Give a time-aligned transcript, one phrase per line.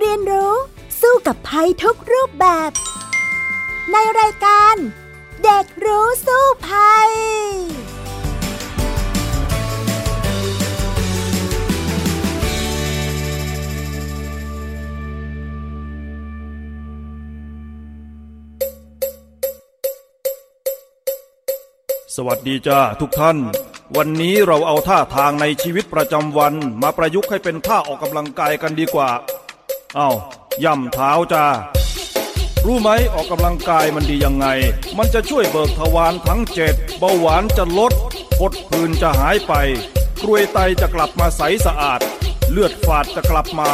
[0.00, 0.54] เรียนรู้
[1.00, 2.70] สู้กับภัยทุกรูปแบบ
[3.92, 4.74] ในรายการ
[5.42, 7.10] เด็กรู้สู้ภัย
[22.16, 23.38] สวัสดีจ้าทุกท่าน
[23.96, 29.10] วันนี้เราเอาท่าทางในชีวิตประจำวัน มาประยุกต์ให้เป็นท่าออกกำลังกายกันดีกว่า
[29.96, 30.10] เอา้า
[30.64, 31.46] ย่ำเท้าจ้า
[32.64, 34.46] รู้ไหมออกกำลังกายมันดียังไง
[34.96, 37.92] มันจะช่วยเบิกทวารทั้งเจ็ดเบาหวานจะลด
[38.40, 39.52] กดพื้นจะหายไป
[40.22, 42.00] กรวยไตจะกลับมาใสสะอาด
[42.50, 43.70] เลือดฝาดจะกลับมา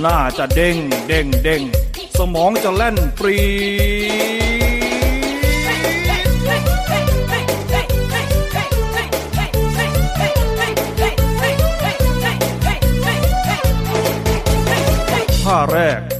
[0.00, 0.76] หน้าจะเด้ง
[1.08, 1.62] เด้งเด้ง
[2.18, 3.38] สมองจะแล่นปรี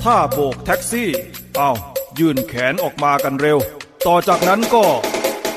[0.00, 1.08] แรกท่าโบกแท็กซี่
[1.58, 1.70] เอา
[2.18, 3.58] ยื่นแขนออกมากันเร็ว
[4.06, 4.84] ต่อจากนั้นก็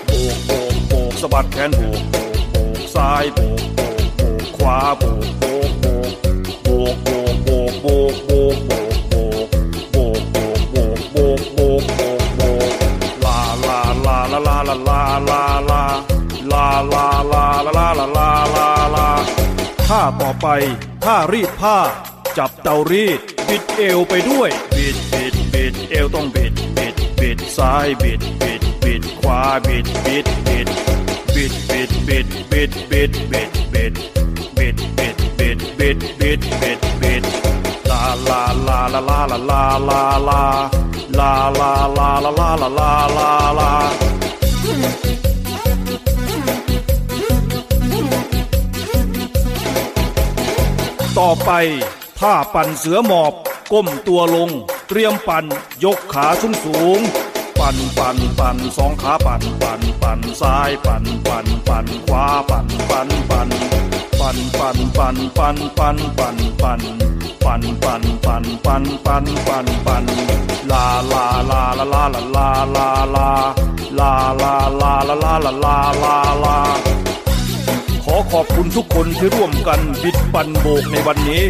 [0.08, 15.83] โบกโบกโบกสะบัดแขนโบกโบกโบกซ้ายโบกโบกโบกขวาโบกโบกโบกโบกโบกโบกโบกโบกโบกโบกโบกโบกโบกโบกโบกโบกโบกลาลาลาลาลาลาลาลา
[16.52, 19.09] ลาลาลาลาลาลาลาลาลาลา
[19.88, 20.47] ท่าต่อไป
[21.03, 21.77] ท่ารีดผ้า
[22.38, 23.21] จับเตารีด
[23.55, 30.67] บิดเอวไปด้วย บิดบิดบิดเอวต้องบิดบิดบิดซ้ายบิดบิดบิดขวาบิดบิดบิด
[31.35, 33.93] บิดบิดบิดบิดบิดบิดบิด
[34.57, 37.23] บิดบิดบิดบิดบิดบิดบิด
[37.89, 40.41] ลาลาลาลาลาลาลาลาลา
[41.17, 43.71] ลาลาลาลาลาลาลาลาลา
[51.17, 51.51] ต่อไป
[52.23, 53.33] ท่าปั่นเสือหมอบ
[53.71, 54.49] ก้มตัวลง
[54.89, 55.45] เตรียมปั่น
[55.83, 56.99] ยกขาสูงสูง
[57.59, 63.49] ปั่นปั่นปั่นสองขาปั่นปั่นปั่นซ้ายปั่นปั่นปั่นขวาปั่นปั่นปั่น
[64.20, 66.81] ปั่นปั่นปั่นปั่นปั่นปั่นปั่น
[67.43, 70.05] ปั่นปั่นปั่นปั่นปั่นปั่นปั่น
[70.71, 72.03] ลาลาลาลาลา
[72.36, 73.30] ลาลาลา
[73.99, 74.11] ลา
[74.42, 75.33] ลาลาลาลา
[75.64, 76.58] ลาลาลา
[78.15, 81.43] อขอบคุณทุกคนที่ร่วมกันบิดปั่นโบกในวันนี้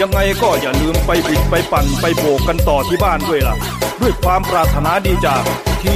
[0.00, 3.56] ยังไงก็อย่าลืมไปบิดไปปั่นไปโบกกันต่อที่บ้านด้วยล่ะ
[4.00, 5.42] ด้วยความปรารถนาดีจาก
[5.82, 5.94] ที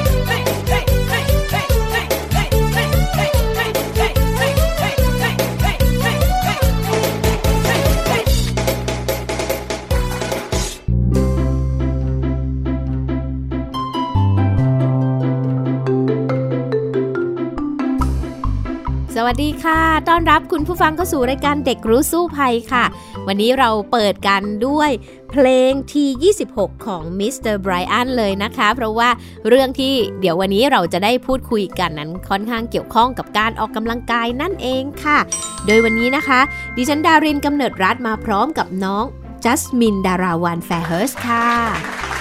[19.30, 22.84] วัสดีค่ะ ต้อนรับคุณผู้ฟังเข้าสู่รายการเด็กรู้สู้ภัยค่ะ
[23.26, 24.90] วันนี้เราเปิดกันด้วย
[25.30, 29.08] เพลงที่ 26 ของมิสเตอร์ไบรอันเลยนะคะ เพราะว่า
[29.48, 35.18] เรื่องที่เดี๋ยววันนี้เราจะได้พูดคุยกันนั้นค่อนข้างเกี่ยวข้องกับการออกกำลังกายนั่นเองค่ะ
[35.66, 36.40] โดยวันนี้นะคะ
[36.76, 39.04] ดิฉันดารินกำเนิดรัฐมาพร้อมกับน้อง
[39.44, 41.46] จัสมินดาราวันแฟร์เฮิร์สค่ะ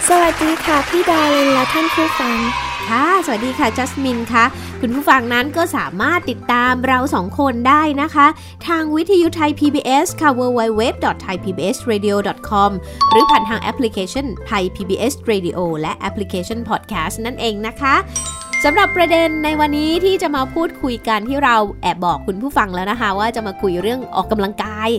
[0.08, 2.40] สวัสดีค่ะ พี่ดารินและท่านผู้ฟัง
[2.90, 4.46] ค่ะ สวัสดีค่ะจัสมินค่ะ
[4.82, 8.28] คุณผู้ฟังนั้นก็สามารถติดตามเราสองคนได้นะคะ
[8.68, 12.72] ทางวิทยุไทย PBS ค่ะ www.thaipbsradio.com
[13.12, 17.96] หรือผ่านทางแอปพลิเคชันไทย PBS Radio และแอปพลิเคชัน Podcast นั่นเองนะคะ
[18.64, 24.90] สำหรับประเด็นในวันนี้ที่จะมาพูดคุยกันที่เราแอบบอกคุณผู้ฟังแล้วนะคะ ว่าจะมาคุยเรื่องออกกำลังกาย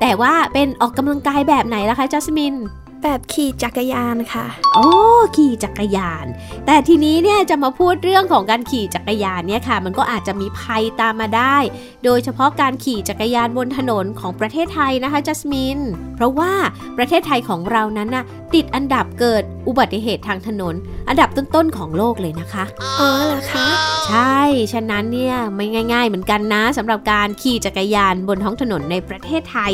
[0.00, 2.54] แต่ว่าเป็นออกกำลังกายแบบไหนล่ะคะจัสมิน
[3.04, 4.88] แบบขี่จักรยานค่ะ โอ้
[5.36, 6.26] ขี่จักรยาน
[6.66, 11.56] แต่ทีนี้เนี่ยจะมาพูดเรื่องของการขี่จักรยานเนี่ยค่ะ มันก็อาจจะมีภัยตามมาได้
[12.04, 15.78] โดยเฉพาะการขี่จักรยานบนถนนของประเทศไทยนะคะจัสมิน
[16.16, 16.52] เพราะว่า
[16.96, 20.74] ประเทศไทยของเรานั้นน่ะติดอันดับเกิดอุบัติเหตุทางถนน
[21.08, 22.64] อันดับต้นๆของโลกเลยนะคะ
[23.00, 23.66] อ๋อเหรอคะ
[24.08, 24.40] ใช่
[24.72, 29.72] ฉะนั้นเนี่ยไม่ง่าย ๆ เหมือนกันนะสำหรับการขี่จักรยานบนท้องถนนในประเทศไทย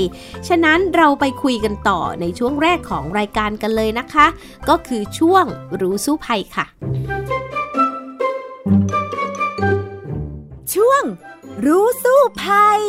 [0.48, 4.26] ฉะนั้นเราไปคุยกันต่อในช่วงแรกของรายการกันเลยนะคะ
[4.68, 5.44] ก็คือช่วง
[5.80, 6.66] รู้สู้ภัยค่ะ
[10.74, 11.02] ช่วง
[11.66, 12.80] รู้สู้ภัย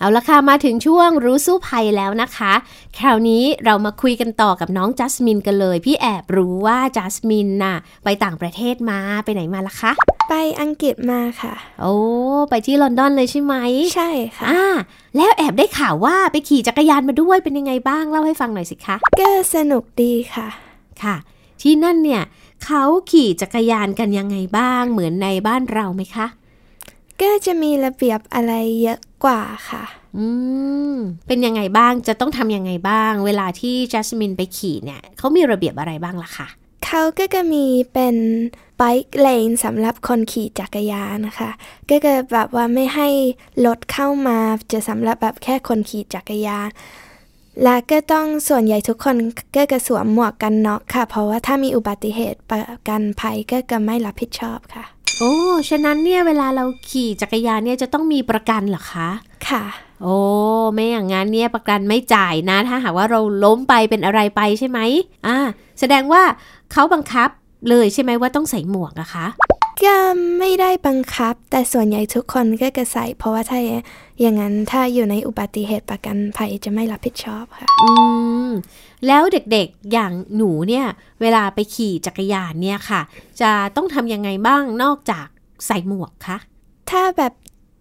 [0.00, 2.52] เอาละค่ะ มาถึงช่วงรู้สู้ภัยแล้วนะคะ
[2.98, 9.92] คราวนี้เรามาคุยกันต่อกับน้องจัสมินกันเลย พี่แอบรู้ว่าจัสมินน่ะ ไปต่างประเทศมาไปไหนมาล่ะคะ
[10.28, 11.94] ไปอังกฤษมาค่ะ โอ้
[12.50, 13.54] ไปที่ลอนดอนเลยใช่ไหม
[13.94, 14.64] ใช่ค่ะอ่า
[15.16, 20.48] แล้วแอบได้ข่าวว่าไปขี่จักรยานมาด้วยเป็นยังไงบ้างเล่าให้ฟังหน่อยสิคะก็สนุกดีค่ะ
[21.02, 21.16] ค่ะ
[21.62, 22.22] ที่นั่นเนี่ย
[22.64, 26.26] เขาขี่จักรยานกันยังไงบ้างเหมือนในบ้านเราไหมคะ
[27.22, 28.52] ก็จะมีระเบียบอะไร
[28.82, 29.40] เยอะกว่า
[29.70, 29.84] ค่ะ
[30.18, 30.26] อื
[30.92, 30.96] ม
[31.26, 36.48] เป็นยังไงบ้าง จะต้องทำยังไงบ้าง เวลาที่จัสมินไปขี่เนี่ยเขามีระเบียบอะไรบ้างล่ะคะ
[36.86, 38.16] เขาก็จะมีเป็น
[38.80, 41.50] bike lane สำหรับคนขี่จักรยานนะคะ
[41.90, 43.08] ก็จะแบบว่าไม่ให้
[43.66, 44.38] รถเข้ามา
[44.72, 46.68] จะสำหรับแบบแค่คนขี่จักรยาน
[47.62, 49.16] และก็ต้องส่วนใหญ่ทุกคน
[49.56, 54.84] ก็จะสวมหมวกกันน็อกค่ะ เพราะว่าถ้ามีอุบัติเหตุประกันภัยก็จะไม่รับผิดชอบค่ะ
[55.22, 55.34] โอ้
[55.70, 59.08] ฉะนั้นเนี่ยเวลาเราขี่จักรยานเนี่ยจะต้องมีประกันเหรอคะ
[59.48, 59.64] ค่ะ
[60.02, 60.16] โอ้
[60.74, 64.78] ไม่อย่างนั้นเนี่ยประกันไม่จ่ายนะ ถ้าหากว่าเราล้มไปเป็นอะไรไปใช่ไหม
[65.26, 65.38] อ่า
[65.80, 66.22] แสดงว่า
[66.72, 67.28] เขาบังคับ
[67.68, 69.26] เลยใช่ไหมว่าต้องใส่หมวกอะคะ
[69.84, 69.96] ก็
[70.38, 73.58] ไม่ได้บังคับ แต่ส่วนใหญ่ทุกคนก็จะใส่ เพราะว่าถ้า
[74.20, 77.90] อย่างนั้นถ้าอยู่ในอุบัติเหตุประกันภัยจะไม่รับผิดชอบค่ะ อื
[78.48, 78.50] ม
[79.06, 80.86] แล้วเด็กๆอย่างหนูเนี่ย
[81.20, 83.00] เวลาไปขี่จักรยานเนี่ยค่ะ
[83.40, 85.26] จะต้องทำยังไงบ้างนอกจาก
[85.66, 86.36] ใส่หมวกคะ
[86.90, 87.32] ถ้าแบบ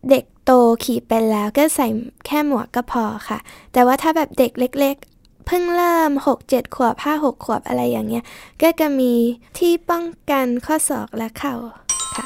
[0.09, 0.51] เด็กโต
[0.83, 1.87] ขี่เป็นแล้วก็ใส่
[2.25, 3.39] แค่หมวกก็พอค่ะ
[3.73, 5.18] แต่ว่าถ้าแบบเด็กเล็กๆ
[5.51, 8.23] เพิ่งเริ่ม 6 7 ขวบ 5 6 ขวบอะไรอย่างเงี้ย
[8.61, 9.13] ก็จะมี
[9.57, 11.55] ที่ป้องกันข้อศอกและเข่า
[12.15, 12.25] ค่ะ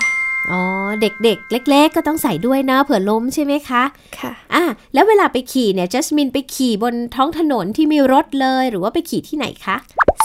[0.52, 0.62] อ๋อ
[1.02, 3.84] เด็กๆ เล็ก ๆ ก็ต้องใส่ด้วยนะ เผื่อล้มใช่ไหมคะ
[4.20, 9.76] ค่ะ อะ แล้วเวลาไปขี่เนี่ยจัสมินไปขี่บนท้องถนนที่มีรถเลย หรือว่าไปขี่ที่ไหนคะ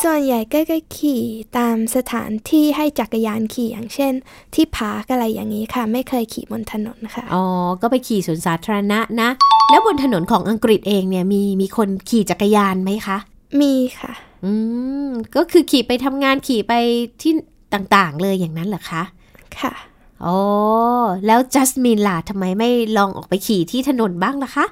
[0.03, 1.23] ส่วนใหญ่ก็จะขี่
[1.59, 4.13] ตามสถานที่ให้จักรยานขี่อย่างเช่น
[4.55, 7.45] ที่พาร์กอะไรอย่างนี้ค่ะ ไม่เคยขี่บนถนนค่ะ อ๋อ
[7.83, 9.31] ก็ไปขี่สวนสาธารณะนะ
[9.71, 13.19] แล้วบนถนนของอังกฤษเองเนี่ยมีมีคนขี่จักรยานไหมคะ
[13.61, 14.13] มีค่ะ
[14.45, 14.53] อื
[15.07, 16.75] ม ก็คือขี่ไปทำงานขี่ไป
[17.23, 17.33] ที่
[17.75, 19.03] ต่างๆ เลยอย่างนั้นเหรอคะ
[19.59, 19.73] ค่ะ
[20.25, 20.39] อ๋อ
[21.27, 24.67] แล้วจัสมินล่ะทำไมไม่ลองออกไปขี่ที่ถนนบ้างล่ะคะ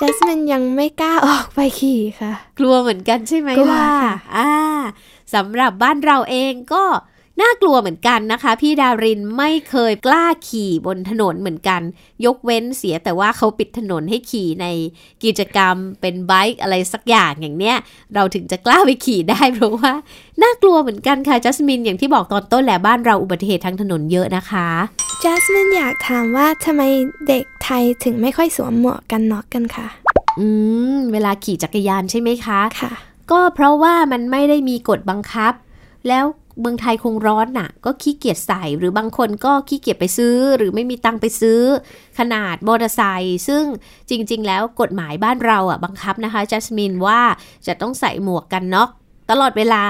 [0.00, 4.50] จัสมินยังไม่กล้าออกไปขี่ค่ะ กลัวเหมือนกันใช่ไหมกลัวล่ะค่ะอ่า
[5.34, 6.82] สำหรับบ้านเราเองก็
[7.40, 11.80] น่ากลัวเหมือนกันนะคะ พี่ดารินไม่เคยกล้าขี่บนถนนเหมือนกัน
[12.24, 14.66] ยกเว้นเสียแต่ว่าเขาปิดถนนให้ขี่ใน
[15.24, 17.76] กิจกรรมเป็นไบค์อะไรสักอย่างอย่างเนี้ย
[18.14, 19.92] เราถึงจะกล้าไปขี่ได้เพราะว่า
[20.42, 24.68] น่ากลัวเหมือนกันค่ะจัสมินอย่างที่บอกตอนต้นแหละบ้านเราอุบัติเหตุทางถนนเยอะนะคะ
[25.22, 26.82] จัสมินอยากถามว่าทำไม
[27.28, 29.88] เด็กไทยถึงไม่ค่อยสวมหมวกกันน็อกกันค่ะ
[30.38, 30.46] อื
[30.94, 32.92] มเวลาขี่จักรยานใช่ไหมคะค่ะ
[33.30, 35.54] ก็เพราะว่ามันไม่ได้มีกฎบังคับ
[36.08, 36.24] แล้ว
[36.60, 41.60] เมืองไทยคงร้อนน่ะ ก็ขี้เกียจใส่หรือบางคนก็ขี้เกียจไปซื้อ หรือไม่มีตังไปซื้อ
[42.18, 43.64] ขนาดมอเตอร์ไซค์ซึ่ง
[44.08, 47.20] จริง ๆ แล้วกฎหมายบ้านเราอะบังคับนะคะจัสมินว่า
[47.66, 48.90] จะต้องใส่หมวกกันน็อก
[49.30, 49.84] ตลอดเวลา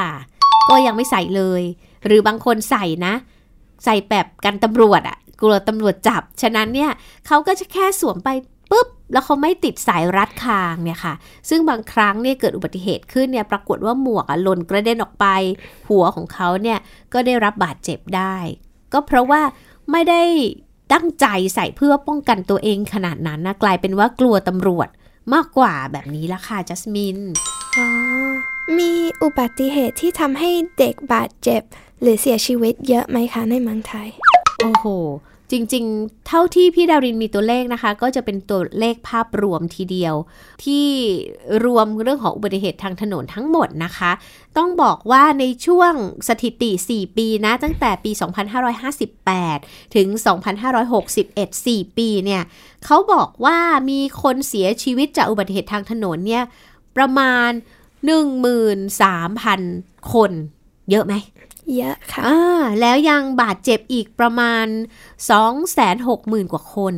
[0.69, 1.63] ก็ยังไม่ใส่เลย
[2.07, 3.15] หรือบางคนใส่นะ
[3.85, 6.91] ใส่แบบกันตำรวจอะกลัวตำรวจจับ ฉะนั้นเนี่ย
[7.27, 8.29] เขาก็จะแค่สวมไป
[8.73, 11.15] ปุ๊บแล้วเขาไม่ติดสายรัดคางเนี่ยค่ะ
[11.49, 15.27] ซึ่งบางครั้งเนี่ยเกิดอุบัติเหตุขึ้นเนี่ยปรากฏว่าหมวกอะหล่นกระเด็นออกไป
[15.89, 16.79] หัวของเขาเนี่ย
[17.13, 18.35] ก็ได้รับบาดเจ็บได้
[18.93, 19.41] ก็เพราะว่า
[19.91, 20.23] ไม่ได้
[20.93, 24.89] ตั้งใจใส่เพื่อป้องกันตัวเองขนาดนั้นนะกลายเป็นว่ากลัวตำรวจ
[25.35, 27.19] มากกว่าแบบนี้ละค่ะจัสมิน
[27.77, 27.87] อ๋อ
[28.79, 28.93] มี
[29.23, 31.63] อุบัติเหตุที่ทำให้เด็กบาดเจ็บ
[32.01, 34.09] หรือเสียชีวิตเยอะไหมคะในเมืองไทย
[34.61, 34.87] โอ้โห
[35.53, 40.15] จริงๆ เท่าที่พี่ดารินมีตัวเลขนะคะ ก็จะเป็นตัวเลขภาพรวมทีเดียว
[40.65, 40.87] ที่
[41.65, 44.13] รวมเรื่องของอุบัติเหตุทางถนนทั้งหมดนะคะ
[44.57, 45.93] ต้องบอกว่าในช่วง
[46.29, 48.11] สถิติ 4 ปีนะ ตั้งแต่ปี
[49.23, 50.07] 2558 ถึง
[50.87, 52.43] 2561 4 ปีเนี่ย
[52.85, 53.59] เขาบอกว่า
[53.91, 56.45] มีคนเสียชีวิตจากอุบัติเหตุทางถนนเนี่ย
[56.97, 57.51] ประมาณ
[59.21, 60.33] 13,000 คน
[60.91, 61.15] เยอะไหม
[61.77, 62.39] เยอะค่ะอ่า
[62.81, 64.67] แล้วยังบาดเจ็บอีกประมาณ
[65.61, 66.95] 260,000 กว่าคน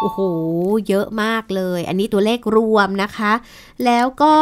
[0.00, 0.20] โอ้โห
[0.88, 3.32] เยอะมากเลย อันนี้ตัวเลขรวมนะคะ
[3.84, 4.34] แล้วก็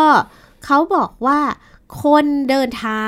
[0.64, 1.40] เขาบอกว่า
[2.02, 3.04] คนเดินเท้า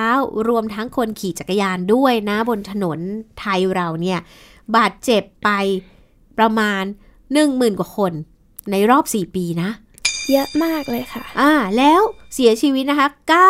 [0.49, 2.99] รวมทั้งคนขี่จักรยานด้วยนะ บนถนน
[3.41, 4.19] ไทยเราเนี่ย
[4.77, 5.49] บาดเจ็บไป
[6.39, 6.83] ประมาณ
[7.31, 8.13] 10,000 กว่าคน
[8.71, 9.71] ในรอบ 4 ปีนะ
[10.31, 12.01] เยอะมากเลยค่ะ อ่า แล้ว
[12.35, 13.09] เสียชีวิตนะคะ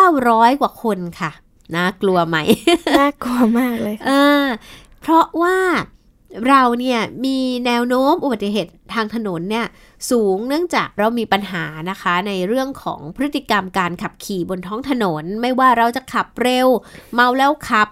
[0.09, 1.31] 900 กว่าคนค่ะ
[1.75, 2.37] นะกลัวไหม
[2.99, 4.47] น่ากลัวมากเลยค่ะอ่า
[5.01, 5.57] เพราะว่า
[6.47, 9.65] เราเนี่ยมีแนวโน้มอุบัติเหตุทางถนนเนี่ย
[10.11, 16.67] สูงเนื่องจากเรามีปัญหานะคะในเรื่องของพฤติกรรมการขับขี่บนท้องถนน ไม่ว่าเราจะขับเร็ว
[17.13, 17.87] เมาแล้วขับ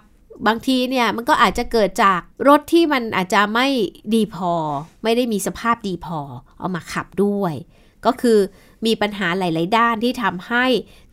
[0.46, 3.66] บางทีเนี่ยมันก็อาจจะเกิดจากรถที่มันอาจจะไม่
[4.14, 4.52] ดีพอ
[5.02, 6.20] ไม่ได้มีสภาพดีพอ
[6.58, 7.54] เอามาขับด้วย
[8.06, 8.38] ก็คือ
[8.86, 10.64] มีปัญหาหลาย ๆ ด้านที่ทำให้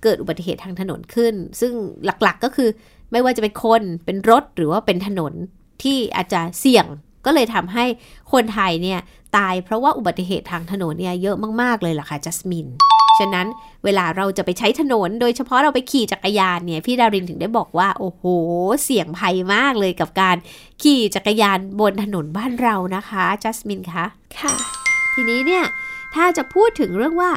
[0.07, 1.73] เกิดอุบัติเหตุทางถนนขึ้น ซึ่ง
[2.05, 2.69] หลักๆก็คือ
[3.11, 5.33] ไม่ว่าจะเป็นคนเป็นรถหรือว่าเป็นถนน
[5.83, 6.85] ที่อาจจะเสี่ยง
[7.25, 7.85] ก็เลยทำให้
[8.33, 8.99] คนไทยเนี่ย
[9.37, 12.67] ตายเพราะว่าอุบัติเหตุทางถนนเนี่ยเยอะมากๆเลยล่ะค่ะจัสมิน
[13.19, 13.47] ฉะนั้น
[13.83, 18.23] เวลาเราจะไปใช้ถนน โดยเฉพาะเราไปขี่จักรยานเนี่ยพี่ดารินถึงได้บอกว่า โอ้โห
[18.83, 20.37] เสี่ยงภัยมากเลยกับการ
[20.81, 24.05] ขี่จักรยานบนถนนบ้านเรานะคะจัสมินคะ
[24.39, 24.53] ค่ะ
[25.13, 25.63] ทีนี้เนี่ย
[26.15, 27.31] ถ้าจะพูดถึงเรื่องว่า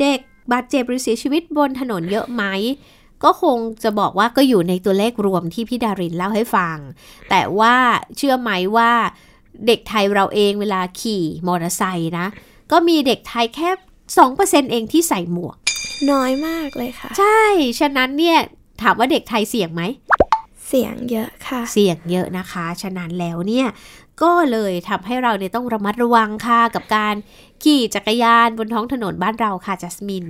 [0.00, 0.20] เด็ก
[0.52, 2.44] บาดเจ็บหรือเสียชีวิตบนถนนเยอะไหม
[3.24, 6.76] ก็คงจะบอกว่าก็อยู่ในตัวเลขรวมที่พี่ดารินเล่าให้ฟัง
[7.30, 7.74] แต่ว่า
[8.16, 8.92] เชื่อไหมว่า
[9.66, 12.26] เด็กไทยเราเองเวลาขี่มอเตอร์ไซค์นะ
[12.72, 13.70] ก็มีเด็กไทยแค่
[14.20, 15.56] 2%เองที่ใส่หมวก
[16.10, 17.42] น้อยมากเลยค่ะ ใช่
[17.80, 18.38] ฉะนั้นเนี่ย
[18.82, 19.82] ถามว่าเด็กไทยเสี่ยงไหม
[20.68, 23.66] เสียงเยอะค่ะ เสี่ยงเยอะนะคะ ฉะนั้นแล้วเนี่ย
[24.22, 27.14] ก็เลยทำให้เราเนี่ยต้องระมัดระวังค่ะกับการ
[27.62, 30.24] ขี่จักรยานบนท้องถนนบ้านเราค่ะจัสมิน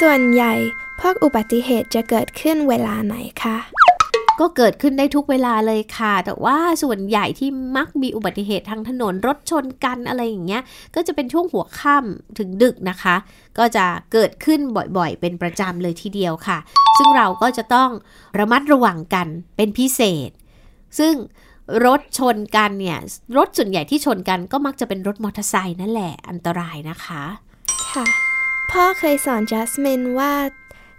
[0.00, 0.52] ส่วนใหญ่
[1.00, 3.56] พวกอุบัติเหตุจะเกิดขึ้นเวลาไหนคะ
[4.40, 10.62] ก็เกิดขึ้นได้ทุกเวลาเลยค่ะ แต่ว่าส่วนใหญ่ที่มักมีอุบัติเหตุทางถนนรถชนกันอะไรอย่างเงี้ย
[10.94, 13.16] ก็จะเป็นช่วงหัวค่ำถึงดึกนะคะ
[13.58, 14.60] ก็จะเกิดขึ้น
[14.96, 16.58] บ่อยๆ เป็นประจำเลยทีเดียวค่ะ
[16.98, 17.90] ซึ่งเราก็จะต้อง
[18.38, 20.30] ระมัดระวังกันเป็นพิเศษ
[20.98, 21.14] ซึ่ง
[21.86, 22.98] รถชนกันเนี่ย
[23.36, 27.24] รถส่วนใหญ่ที่ชนกันก็มักจะเป็นรถมอเตอร์ไซค์นั่นแหละอันตรายนะคะ
[27.92, 28.06] ค่ะ
[28.70, 30.32] พ่อเคยสอนจัสมินว่า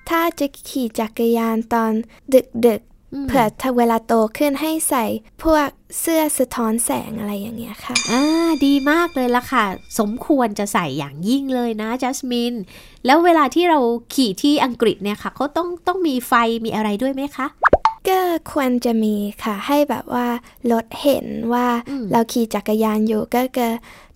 [0.10, 1.92] ถ้าจะขี่จักรยานตอน
[2.34, 2.82] ดึก
[3.14, 5.06] อืมๆเผื่อถ้าเวลาโตขึ้นให้ใส่
[5.44, 5.68] พวก
[6.00, 8.24] เสื้อสะท้อนแสงอะไรอย่างเงี้ยค่ะ อ่า
[8.66, 9.66] ดีมากเลยละค่ะ
[10.00, 12.54] สมควรจะใส่อย่างยิ่งเลยนะจัสมิน
[13.06, 13.80] แล้วเวลาที่เรา
[14.14, 16.34] ขี่ที่อังกฤษเนี่ยค่ะเขาต้องต้องมีไฟ
[16.66, 17.48] มีอะไรด้วยไหมคะ
[18.10, 20.28] ก็ควรจะมีค่ะ ให้แบบว่า
[20.72, 23.68] รถเห็นว่าอืมเราขี่จักรยานอยู่ก็จะ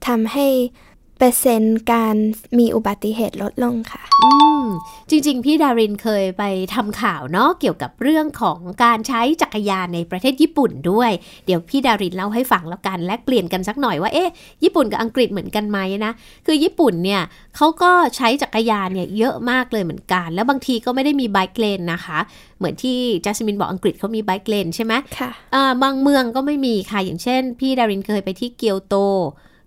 [0.08, 0.48] ทำให้
[0.93, 2.16] เปอร์เซ็นต์การ
[2.60, 4.30] มีอุบัติเหตุลดลงค่ะ อื
[4.62, 4.66] ม
[5.10, 11.12] จริง ๆ พี่ดารินเคยไปทำข่าวเนาะเกี่ยวกับเรื่องของการใช้จักรยานในประเทศญี่ปุ่นด้วย
[11.46, 14.32] เดี๋ยวพี่ดารินเล่าให้ฟังแล้วกัน และเปลี่ยนกันสักหน่อยว่า เอ๊ะ
[14.64, 16.14] ญี่ปุ่นกับอังกฤษเหมือนกันไหมนะ
[16.46, 17.22] คือญี่ปุ่นเนี่ย
[17.56, 22.20] เขาก็ใช้จักรยานเนี่ยเยอะมากเลยเหมือนกัน แล้วบางทีก็ไม่ได้มีไบค์เลนนะคะ
[22.58, 28.98] เหมือนที่จัสมินบอกอังกฤษเขามีไบค์เลนใช่ไหมค่ะอ่าบางเมืองก็ไม่มีค่ะ อย่างเช่น พี่ดารินเคยไปที่เกียวโต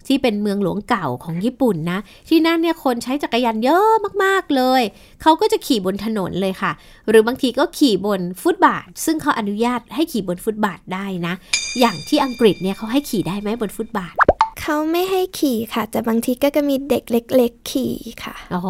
[0.06, 1.98] ที่เป็นเมืองหลวงเก่าของญี่ปุ่นนะ
[2.28, 3.90] ที่นั่นเนี่ยคนใช้จักรยานเยอะ
[4.25, 4.82] มากๆเลย
[5.22, 6.72] เขาก็จะขี่บนถนนเลยค่ะ
[7.08, 11.34] หรือบางทีก็ขี่บนฟุตบาท ซึ่งเขาอนุญาตให้ขี่บนฟุตบาทได้นะ
[11.80, 14.14] อย่างที่อังกฤษเนี่ยเขาให้ขี่ได้ไหมบนฟุตบาท
[14.60, 17.94] เขาไม่ให้ขี่ค่ะ แต่บางทีก็จะมีเด็กเล็ก ๆ ขี่
[18.25, 18.62] ค่ะอ๋อ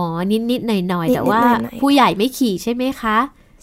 [0.51, 3.17] นิดๆหน่อยๆนิดๆแต่ว่าหน่อยๆผู้ใหญ่ไม่ขี่ใช่ไหมคะ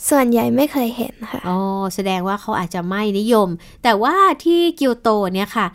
[0.09, 1.57] ส่วนใหญ่ไม่เคยเห็นค่ะ อ๋อ
[1.95, 3.49] แสดงว่าเขาอาจจะไม่นิยม
[3.83, 5.67] แต่ว่าที่เกียวโตเนี่ยค่ะ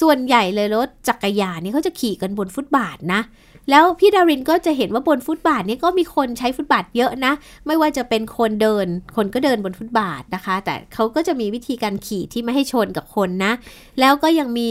[0.00, 3.22] ส่วนใหญ่เลยรถจักรยานนี่เขาจะขี่กันบนฟุตบาทนะ
[3.70, 7.32] แล้วพี่ดารินก็จะเห็นว่าบนฟุตบาทนี่ก็มีคนใช้ฟุตบาทเยอะนะ
[7.66, 13.52] ไม่ว่าจะเป็นคนเดิน คนก็เดินบนฟุตบาทนะคะ แต่เขาก็จะมีวิธีการขี่ที่ไม่ให้ชนกับคนนะ
[14.00, 14.70] แล้วก็ยังมี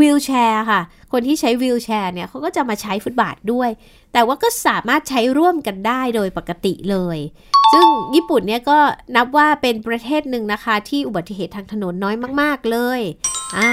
[0.00, 0.80] วีลแชร์ค่ะ
[1.12, 3.70] คนที่ใช้วีลแชร์เนี่ยเขาก็จะมาใช้ฟุตบาทด้วย
[4.12, 7.18] แต่ว่าก็สามารถใช้ร่วมกันได้โดยปกติเลย
[7.72, 8.78] ซึ่งญี่ปุ่นเนี่ยก็
[9.16, 13.00] นับว่าเป็นประเทศหนึ่งนะคะ ที่อุบัติเหตุทางถนนน้อยมาก ๆเลย
[13.58, 13.72] อ่า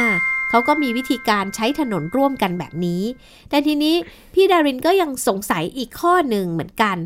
[0.50, 3.01] เขาก็มีวิธีการใช้ถนนร่วมกันแบบนี้
[3.50, 3.96] แต่ทีนี้
[4.34, 6.98] พี่ดารินก็ยังสงสัยอีกข้อหนึ่งเหมือนกัน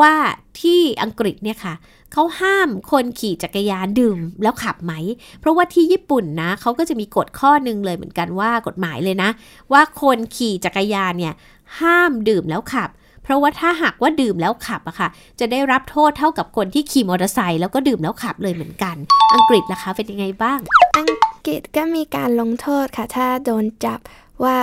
[0.00, 0.14] ว่า
[0.60, 1.74] ที่อังกฤษเนี่ยค่ะ
[2.12, 4.92] เขาห้ามคนขี่จักรยานดื่มแล้วขับไหม
[5.40, 9.30] เพราะว่าที่ญี่ปุ่นนะเขาก็จะมีกฎข้อหนึ่งเลยเหมือนกันว่ากฎหมายเลยนะ
[9.72, 11.34] ว่าคนขี่จักรยานเนี่ย
[11.80, 12.90] ห้ามดื่มแล้วขับ
[13.22, 15.08] เพราะว่าถ้าหากว่าดื่มแล้วขับอะค่ะ
[15.40, 18.96] จะได้รับโทษเท่ากับคนที่ขี่มอเตอร์ไซค์แล้วก็ดื่มแล้วขับเลยเหมือนกัน
[19.34, 20.58] อังกฤษล่ะคะเป็นยังไงบ้าง
[20.96, 24.00] อัง กฤษก็มีการลงโทษค่ะ ถ้าโดนจับ
[24.42, 24.56] ว่า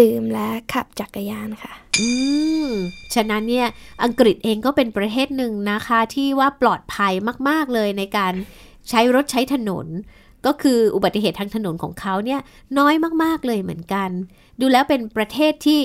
[0.00, 2.08] ดื่มและขับจักรยานค่ะ อื
[2.66, 2.70] ม
[3.14, 3.66] ฉะนั้นเนี่ย
[4.04, 7.12] อังกฤษเองก็เป็นประเทศหนึ่งนะคะ ที่ว่าปลอดภัย
[7.48, 8.32] มาก ๆ เลยในการ
[8.88, 9.86] ใช้รถใช้ถนน
[10.46, 12.40] ก็คืออุบัติเหตุทางถนนของเขาเนี่ย
[12.78, 14.10] น้อยมาก ๆ เลยเหมือนกัน
[14.60, 15.80] ดูแล้วเป็นประเทศที่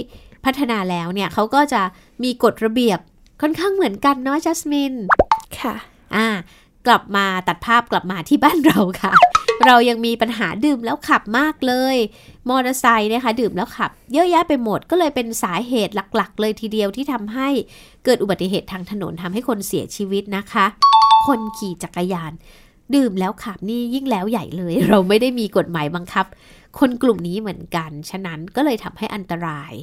[0.45, 1.81] พัฒนาแล้วเนี่ยเขาก็จะ
[2.23, 2.99] มีกฎระเบียบ
[3.41, 4.93] ค่อนข้างเหมือนกันเนาะจัสมิน
[5.59, 5.75] ค่ะ
[6.15, 6.27] อ่า
[6.87, 9.13] กลับมาตัดภาพกลับมาที่บ้านเราค่ะ
[9.63, 11.95] เรายังมีปัญหาดื่มแล้วขับมากเลย
[12.49, 17.49] มอเตอร์ไซค์เนี่ยค่ะดื่มแล้วขับ เยอะแยะไปหมดก็เลยเป็นสาเหตุหลักๆ เลยทีเดียวที่ทำให้
[18.05, 20.65] เกิดอุบัติเหตุทางถนนทำให้คนเสียชีวิตนะคะ
[21.27, 22.31] คนขี่จักรยาน
[22.95, 26.25] ดื่มแล้วขับนี่ยิ่งแล้วใหญ่เลย เราไม่ได้มีกฎหมายบังคับ
[26.79, 29.73] คนกลุ่มนี้เหมือนกัน ฉะนั้นก็เลยทำให้อันตราย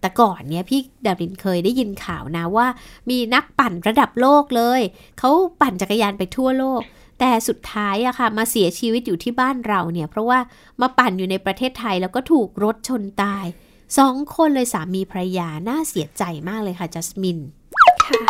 [0.00, 2.66] แต่ก่อนเนี่ยพี่ดารินเคยได้ยินข่าวนะว่า
[3.10, 4.80] มีนักปั่นระดับโลกเลย
[5.18, 5.30] เขา
[5.60, 6.82] ปั่นจักรยานไปทั่วโลก
[7.20, 10.38] แต่สุดท้ายอะค่ะ มาเสียชีวิตอยู่ที่บ้านเราเนี่ย เพราะว่า
[10.80, 13.46] มาปั่นอยู่ในประเทศไทยแล้วก็ถูกรถชนตาย
[13.98, 17.38] สองคนเลยสามีภรรยาน่าเสียใจมากเลยค่ะจัสมิน
[18.06, 18.22] ค่ะ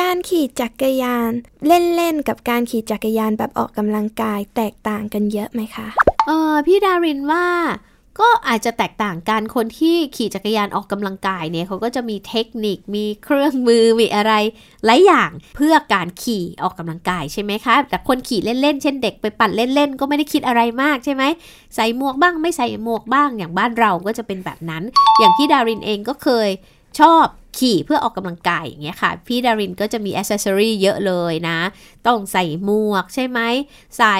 [0.08, 1.30] ารขี่จักรยาน
[1.66, 5.86] เล่นๆกับการขี่จักรยานแบบออกกำลังกายแตกต่างกันเยอะไหมคะ
[6.26, 7.46] เออพี่ดารินว่า
[8.20, 14.32] ก็อาจจะแตกต่างกันคนที่ขี่จักรยานออกกำลังกายเนี่ยเขาก็จะมีเทคนิคมีเครื่องมือมีอะไร
[14.84, 21.22] หลายอย่างเพื่อการขี่ออกกำลังกายใช่ไหมคะแต่คนขี่เล่นๆเช่นเด็กไปปั่นเล่นๆก็ไม่ได้คิดอะไรมากใช่ไหม
[21.74, 24.82] ใส่หมวกบ้างไม่ใส่หมวกบ้างอย่างบ้านเราก็จะเป็นแบบนั้น
[25.18, 26.48] อย่างที่ดารินเองก็เคย
[27.00, 27.26] ชอบ
[27.58, 31.58] ขี่เพื่อออกกำลังกายอย่างเงี้ยค่ะ พี่ดารินก็จะมีอ c เซอรี่เยอะเลยนะ
[32.06, 33.40] ต้องใส่หมวกใช่ไหม
[33.96, 34.14] ใส่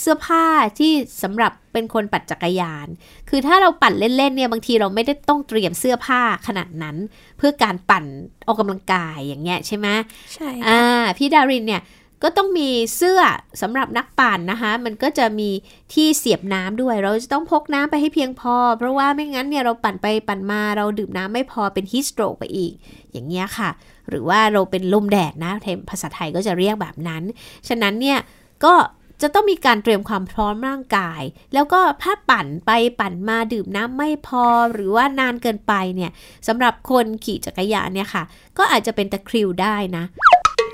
[0.00, 0.46] เสื้อผ้า
[0.78, 2.88] ที่สำหรับเป็นคนปั่นจักรยาน
[3.28, 6.96] คือถ้าเราปั่นเล่นๆเนี่ยบางทีเราไม่ได้ต้องเตรียมเสื้อผ้าขนาดนั้น
[7.38, 8.04] เพื่อการปั่น
[8.46, 9.86] ออกกำลังกายอย่างเงี้ยใช่ไหม
[10.34, 11.82] ใช่อ่าพี่ดารินเนี่ย
[12.22, 13.20] ก็ต้องมีเสื้อ
[13.62, 15.50] สำหรับนักปั่นนะคะ มันก็จะมี
[15.92, 22.72] ที่เสียบน้ำด้วย เราจะต้องพกน้ำไปให้เพียงพอ เพราะว่าไม่งั้นเนี่ยเราปั่นไปปั่นมาเราดื่มน้ำไม่พอเป็นฮิสโตรกไปอีก
[23.12, 23.70] อย่างเงี้ยค่ะ
[24.08, 25.52] หรือว่าเราเป็นลมแดดนะ
[25.90, 27.22] ภาษาไทยก็จะเรียกแบบนั้น
[27.68, 28.18] ฉะนั้นเนี่ย
[28.64, 28.74] ก็
[29.22, 31.22] จะต้องมีการเตรียมความพร้อมร่างกาย
[31.54, 32.70] แล้วก็ถ้าปั่นไป
[33.00, 36.10] ปั่นมาดื่มน้ำไม่พอ หรือว่านานเกินไปเนี่ย
[36.48, 38.22] สำหรับคนขี่จักรยานเนี่ยค่ะ
[38.58, 40.04] ก็อาจจะเป็นตะคริวได้นะ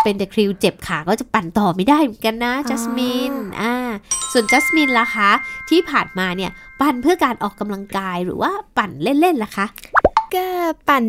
[0.05, 3.75] เป็นตะคริวเจ็บขาก็จะปั่นต่อไม่ได้เหมือนกันนะจัสมินอ่า
[4.33, 5.31] ส่วนจัสมินล่ะคะ
[5.69, 9.67] ที่ผ่านมาเนี่ยปั่นเพื่อการออกกำลังกายหรือว่าปั่นเล่นๆล่ะคะ
[10.35, 10.47] ก็
[10.89, 11.05] ปั่น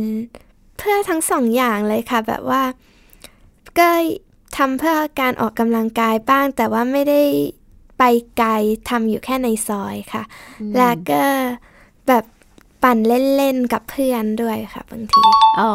[0.77, 2.63] เพื่อทั้งสองอย่างเลยค่ะ แบบว่า
[3.79, 3.89] ก็
[4.57, 7.21] ทำเพื่อการออกกำลังกายบ้าง แต่ว่าไม่ได้
[7.97, 8.03] ไป
[8.37, 8.51] ไกล
[8.89, 10.23] ทำอยู่แค่ในซอยค่ะ
[10.77, 11.23] แล้วก็
[12.07, 12.23] แบบ
[12.85, 12.99] ปั่น
[13.37, 15.21] เล่นๆกับเพื่อนด้วยค่ะบางที
[15.59, 15.73] อ๋อ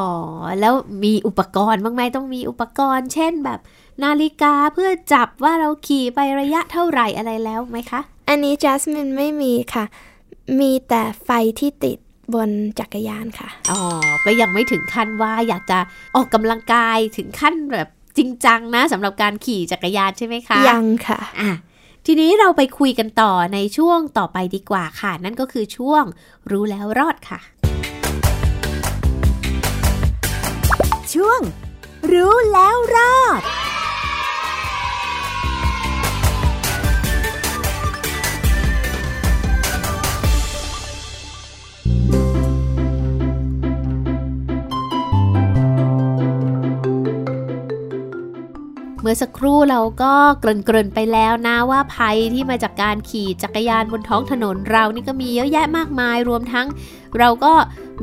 [0.60, 0.74] แล้ว
[1.04, 3.60] มีอุปกรณ์บ้างไหมต้องมีอุปกรณ์ เช่นแบบ
[4.04, 9.84] นาฬิกาเพื่อจับว่าเราขี่ไประยะเท่าไหร่อะไรแล้วไหมคะ อันนี้จัสมินไม่มีค่ะ
[10.60, 11.98] มีแต่ไฟที่ติด
[12.34, 13.80] บนจักรยานค่ะ อ๋อ
[14.24, 15.78] ก็ยังไม่ถึงขั้นว่าอยากจะ
[16.14, 21.50] ออกกำลังกายถึงขั้นแบบจริงจังนะสำหรับการขี่จักรยานใช่ไหมคะ ยังค่ะ อะ
[22.12, 26.04] ทีนี้เราไปคุยกันต่อในช่วงต่อไปดีกว่าค่ะ นั่นก็คือช่วง
[26.50, 27.40] รู้แล้วรอดค่ะ
[31.14, 31.40] ช่วง
[32.12, 33.42] รู้แล้วรอด
[49.10, 56.66] มื่อสักครู่เราก็เกริ่นๆไปแล้วนะว่าภัยที่มาจากการขี่จักรยานบนท้องถนนเรานี่ก็มีเยอะแยะมากมายรวมทั้ง
[57.18, 57.52] เราก็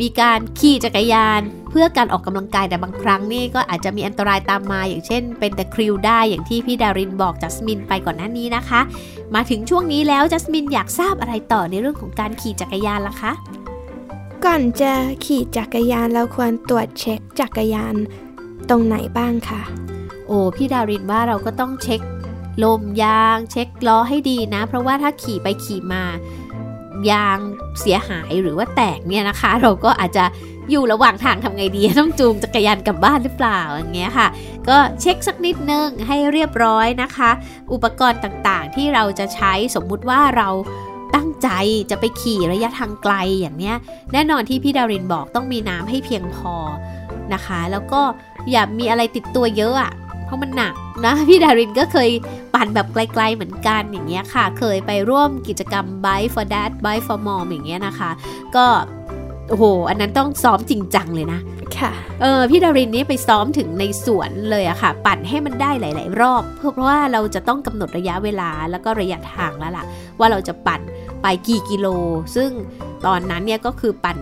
[0.01, 8.81] มีการขี่จักรยานเพื่อการออกกำลังกายแต่บางครั้งนี่ก็อาจจะมีอันตรายตามมาอย่างเช่น เป็นตะคริวได้อย่างที่พี่ดารินบอกจัสมินไปก่อนหน้านี้นะคะ
[9.35, 13.31] มาถึงช่วงนี้แล้วจัสมินอยากทราบอะไรต่อในเรื่องของการขี่จักรยานล่ะคะ
[14.45, 14.91] ก่อนจะ
[15.25, 17.95] ขี่จักรยานเราควรตรวจเช็คจักรยาน
[18.69, 19.63] ตรงไหนบ้างคะ
[20.27, 22.01] โอ้พี่ดารินว่าเราก็ต้องเช็ค
[22.63, 26.03] ลมยางเช็คล้อให้ดีนะ เพราะว่าถ้าขี่ไปขี่มา
[27.11, 27.37] ยาง
[27.81, 30.25] เสียหายหรือว่าแตกเนี่ยนะคะ เราก็อาจจะ
[30.69, 34.27] อยู่ระหว่างทางทำไงดี ต้องจูงจักรยานกลับบ้านหรือเปล่าอย่างเงี้ยค่ะ
[34.67, 37.29] ก็เช็คสักนิดนึงให้เรียบร้อยนะคะ
[37.73, 40.49] อุปกรณ์ต่างๆ ที่เราจะใช้สมมุติว่าเรา
[41.15, 41.49] ตั้งใจ
[41.91, 43.75] จะไปขี่ระยะทางไกลอย่างเนี้ย
[44.13, 46.55] แน่นอนที่พี่ดารินบอกต้องมีน้ำให้เพียงพอ
[47.33, 48.01] นะคะ แล้วก็
[48.51, 49.91] อย่ามีอะไรติดตัวเยอะอะ
[50.27, 50.73] เพราะมันหนัก
[51.05, 52.09] นะพี่ดารินก็เคย
[52.53, 58.09] ปั่นแบบไกลๆเหมือนกันอย่างเงี้ยค่ะ เคยไปร่วมกิจกรรม Bike for Dad Bike for Mom อย่างเงี้ยนะคะ
[58.55, 58.65] ก็
[59.49, 61.39] โอ้โห อันนั้นต้องซ้อมจริงจังเลยนะ
[61.77, 69.85] ค่ะ เออ พี่ดารินนี่ไปซ้อมถึงในสวนเลยอะค่ะ ปั่นให้มันได้หลาย ๆ รอบ เพราะว่าเราจะต้องกำหนดระยะเวลาแล้วก็ระยะทางแล้วล่ะ
[70.19, 70.81] ว่าเราจะปั่น
[71.21, 71.87] ไปกี่กิโล
[72.35, 72.49] ซึ่ง
[73.05, 74.17] ตอนนั้นเนี่ยก็คือปั่น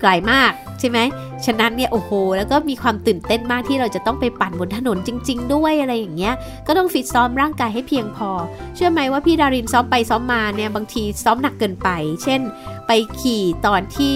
[0.00, 0.98] ไกลมากใช่ไหม
[1.46, 6.34] ฉะนั้นเนี่ยโอ้โห แล้วก็มีความตื่นเต้นมากที่เราจะต้องไปปั่นบนถนนจริง ๆ ด้วยอะไรอย่างเงี้ย
[6.66, 8.30] ก็ต้องฟิตซ้อมร่างกายให้เพียงพอ
[8.74, 11.88] เชื่อไหมว่าพี่ดารินซ้อมไปซ้อมมาเนี่ยบางทีซ้อมหนักเกินไป
[12.22, 12.40] เช่น
[12.86, 14.14] ไปขี่ตอนที่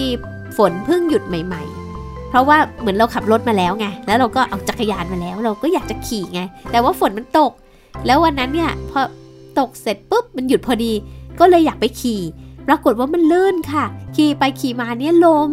[0.57, 6.41] ฝนเพิ่งหยุดใหม่ๆเพราะว่าเหมือนเราขับรถมาแล้วไง แล้วเราก็เอาจักรยานมาแล้ว เราก็อยากจะขี่ไง
[6.71, 7.51] แต่ว่าฝนมันตก
[8.05, 9.01] แล้ววันนั้นเนี่ยพอ
[9.59, 10.91] ตกเสร็จปุ๊บมันหยุดพอดี
[11.39, 12.21] ก็เลยอยากไปขี่
[12.71, 15.51] รากฏว่ามันลื่นค่ะ ขี่ไปขี่มาเนี่ยล้ม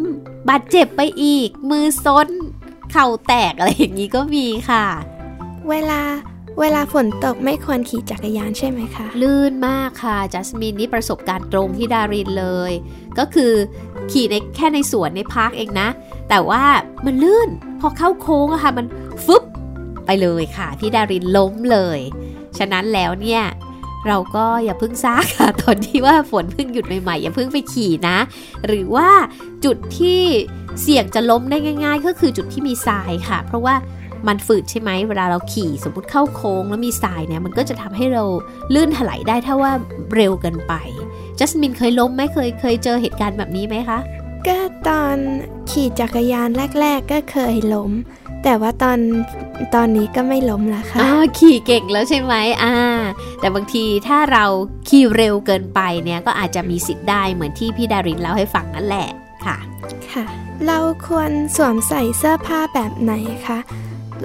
[0.49, 2.29] บาดเจ็บไปอีก มือซ้น
[2.93, 4.87] เข่าแตกอะไรอย่างนี้ก็มีค่ะ
[5.71, 6.01] เวลา
[6.61, 12.73] เวลาฝนตกไม่ควรขี่จักรยานใช่ไหมคะ ลื่นมากค่ะจัสมินนี่ประสบการณ์ตรงที่ดารินเลย
[13.19, 13.53] ก็คือ
[14.13, 15.89] ขี่ในแค่ในสวนในพาร์คเองนะ
[16.29, 16.65] แต่ว่า
[17.07, 17.49] มันลื่น
[17.81, 18.87] พอเข้าโค้งอะค่ะ มัน
[19.25, 19.43] ฟึบ
[20.07, 21.99] ไปเลยค่ะ พี่ดารินล้มเลย
[22.59, 23.43] ฉะนั้นแล้วเนี่ย
[24.07, 28.19] เราก็อย่าเพิ่งซ่าค่ะ ตอนที่ว่าฝนเพิ่งหยุดใหม่ๆ อย่าเพิ่งไปขี่นะ
[28.67, 29.09] หรือว่า
[29.65, 30.21] จุดที่
[30.83, 33.75] เสี่ยงจะล้มได้ง่าย ๆ ก็คือจุดที่มีทรายค่ะ เพราะว่า
[34.27, 38.25] มันฝืดใช่ไหมเวลาเราขี่สมมติเข้าโค้งแล้วมีทรายเนี่ยมันก็จะทำให้เรา
[38.75, 39.73] ลื่นถลายได้ถ้าว่า
[40.15, 40.75] เร็วเกินไป
[41.39, 43.99] จัสมินเคยล้มไหมเคยเคยเจอเหตุการณ์แบบนี้ไหมคะ
[44.47, 44.59] ก็
[44.89, 45.17] ตอน
[45.71, 46.49] ขี่จักรยาน
[46.81, 47.93] แรก ๆ ก็เคยล้ม
[48.45, 48.99] แต่ว่าตอน
[49.75, 52.75] ตอนนี้ก็ไม่ล้มแล้วค่ะอ่าขี่เก่งแล้วใช่ไหมอ่า
[53.41, 54.45] แต่บางทีถ้าเรา
[54.89, 59.09] ขี่เร็วเกินไปเนี่ยก็อาจจะมีสิทธิ์ได้เหมือนที่พี่ดารินเล่าให้ฟังนั่นแหละ
[59.45, 59.57] ค่ะ
[60.13, 60.25] ค่ะ
[60.67, 63.13] เราควรสวมใส่เสื้อผ้าแบบไหน
[63.47, 63.59] คะ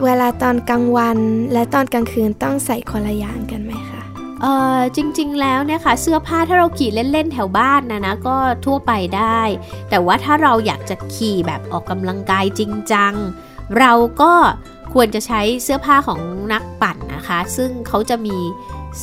[0.04, 1.18] เวลาตอนกลางวัน
[1.54, 4.04] และตอนกลางคืนต้องใส่คนละอย่างกันไหมคะ
[4.42, 4.46] เอ
[4.78, 9.42] อจริงๆแล้วเนี่ยค่ะเสื้อผ้าถ้าเราขี่เล่นๆแถวบ้านนะนะก็ทั่วไปได้
[9.90, 13.14] แต่ว่าถ้าเราอยากจะขี่แบบออกกำลังกายจริงจัง
[13.80, 14.34] เราก็
[14.94, 16.20] ควรจะใช้เสื้อผ้าของ
[16.54, 18.38] นักปั่นนะคะ ซึ่งเขาจะมี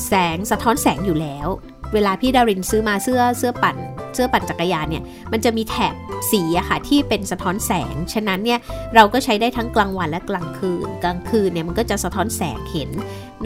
[0.07, 1.49] แสงสะท้อนแสงอยู่แล้ว
[1.95, 3.77] เวลาพี่ดารินซื้อมาเสื้อเสื้อปั่น
[4.15, 5.03] เสื้อปั่นจักรยานเนี่ย
[5.33, 5.95] มันจะมีแถบ
[6.31, 8.59] สีอะค่ะที่เป็นสะท้อนแสง ฉะนั้นเนี่ย
[8.95, 12.91] เราก็ใช้ได้ทั้งกลางวันและกลางคืน กลางคืนเนี่ยมันก็จะสะท้อนแสงเห็น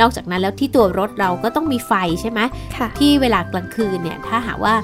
[0.01, 2.41] นอกจากนั้นแล้วที่ตัวรถเราก็ต้องมีไฟใช่ไหม
[2.77, 4.75] ค่ะที่เวลากลางคืนเนี่ยถ้าหากว่า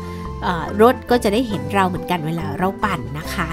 [0.43, 3.49] เอ่อรถก็จะได้เห็นเราเหมือนกันเวลาเราปั่นนะคะ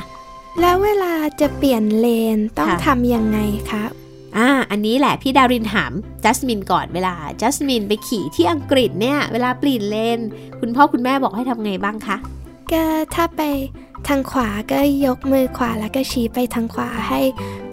[0.61, 3.39] แล้วเวลาจะเปลี่ยนเลนต้องค่ะทำยังไง
[3.71, 3.83] คะ
[4.37, 5.91] อ่า อันนี้แหละพี่ดารินถาม
[6.23, 10.19] จัสมินก่อนเวลาจัสมินไปขี่ที่อังกฤษเนี่ย เวลาเปลี่ยนเลน
[10.59, 12.17] คุณพ่อคุณแม่บอกให้ทำไงบ้างคะ
[12.71, 13.41] ก็ถ้าไป
[14.07, 17.21] ทางขวาก็ยกมือขวาแล้วก็ชี้ไปทางขวาให้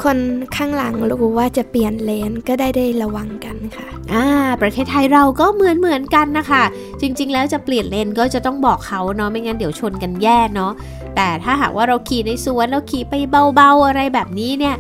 [0.03, 0.19] คน
[0.57, 4.27] ข้างหลังรู้ว่าจะเปลี่ยนเลนก็ได้ได้ระวังกันค่ะ อ่า
[4.63, 6.63] ประเทศไทยเราก็เหมือนเหมือนกันนะคะ
[7.01, 10.73] จริง ๆ แล้วจะเปลี่ยนเลนก็จะต้องบอกเขาเนาะไม่งั้นเดี๋ยวชนกันแย่เนาะ
[11.17, 13.15] แต่ถ้าหากว่าเราขี่ในสวนเราขี่ไป
[13.55, 14.77] เบาๆอะไรแบบนี้เนี่ย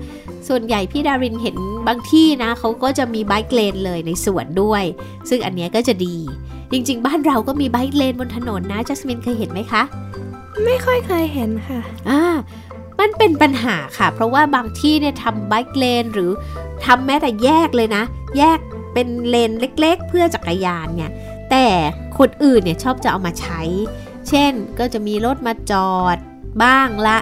[0.48, 1.56] ส่วนใหญ่พี่ดารินเห็น
[1.88, 4.84] บางที่นะเขาก็จะมีไบค์เลนเลยในสวนด้วย
[5.28, 6.16] ซึ่งอันเนี้ยก็จะดี
[6.72, 9.82] จริงๆ บ้านเราก็มีไบค์เลนบนถนนนะจัสมินเคยเห็นไหมคะ
[10.64, 12.22] ไม่ค่อยเคยเห็นค่ะอ่า
[13.00, 16.30] มันเป็นปัญหาค่ะ เพราะว่าบางที่เนี่ยทำไบค์เลนหรือ
[16.84, 18.02] ทำแม้แต่แยกเลยนะ
[18.38, 18.58] แยก
[18.94, 21.10] เป็นเลนเล็ก ๆ เพื่อจักรยานเนี่ย
[21.50, 21.66] แต่
[22.18, 23.60] คนอื่นเนี่ยชอบจะเอามาใช้
[24.28, 26.16] เช่นก็จะมีรถมาจอด
[26.62, 27.18] บ้างละ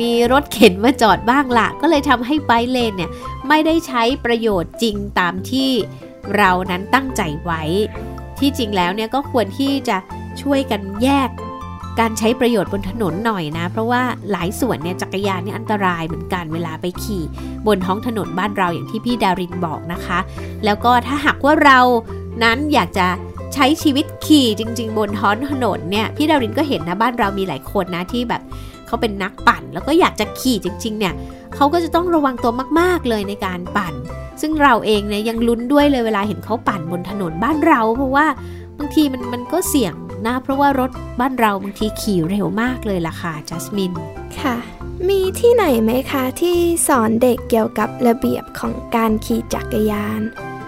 [0.00, 3.10] มีรถเข็นมาจอดบ้างละ ก็เลยทำให้ไบเลนเนี่ย
[3.48, 5.70] ไม่ได้ใช้ประโยชน์จริงตามที่
[6.36, 7.62] เรานั้นตั้งใจไว้
[8.38, 9.96] ที่จริงแล้วเนี่ยก็ควรที่จะ
[10.42, 11.28] ช่วยกันแยก
[12.00, 17.22] การใช้ประโยชน์บนถนนหน่อยนะ เพราะว่าหลายส่วนเนี่ยจักรยานเนี่ยอันตรายเหมือนกันเวลาไปขี่
[17.66, 20.18] บนท้องถนนบ้านเราอย่างที่พี่ดารินบอกนะคะ
[20.64, 21.80] แล้วก็ถ้าหากว่าเรา
[22.42, 23.06] นั้นอยากจะ
[23.54, 28.42] ใช้ชีวิตขี่จริง ๆ บนท้องถนนเนี่ยพี่ดารินก็เห็นนะบ้านเรามีหลายคนนะที่แบบ
[28.86, 31.14] เขาเป็นนักปั่น แล้วก็อยากจะขี่จริง ๆ เนี่ย
[31.54, 33.94] เขาก็จะต้องระวังตัวมาก ๆ เลยในการปั่น
[34.40, 38.26] ซึ่งเราเองเนี่ยยังลุ้นด้วยเลยเวลาเห็นเขาปั่นบนถนนบ้านเรา เพราะว่า
[38.78, 39.94] บางทีมันมันก็เสี่ยง
[40.26, 40.90] นะเพราะว่ารถ
[41.20, 43.92] บ้านเราบางทีขี่เร็วมากเลยล่ะค่ะจัสมิน
[44.40, 44.56] ค่ะ
[45.08, 46.56] มีที่ไหนไหมคะที่
[46.88, 50.20] สอนเด็กเกี่ยวกับระเบียบของการขี่จักรยาน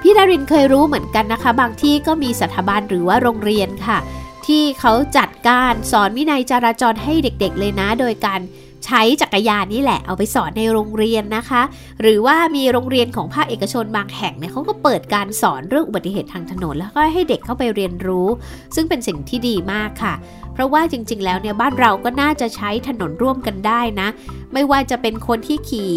[0.09, 3.99] พี่ดารินเคยรู้เหมือนกันนะคะ บางที่ก็มีสถาบันหรือว่าโรงเรียนค่ะ
[4.47, 8.40] ที่เขาจัดการสอนวินัยจราจรให้เด็กๆเลยนะ โดยการ
[8.85, 11.62] ใช้จักรยานนี่แหละเอาไปสอนในโรงเรียนนะคะ
[12.01, 18.29] หรือว่ามีโรงเรียนของภาคเอกชนบางแห่งเนี่ยเขาก็เปิดการสอนเรื่องอุบัติเหตุทางถนน แล้วก็ให้เด็กเข้าไปเรียนรู้
[18.75, 20.14] ซึ่งเป็นสิ่งที่ดีมากค่ะ
[20.53, 24.09] เพราะว่าจริง ๆ แล้วเนี่ยบ้านเราก็น่าจะใช้ถนนร่วมกันได้นะ
[24.53, 25.92] ไม่ว่าจะเป็นคนที่ขี่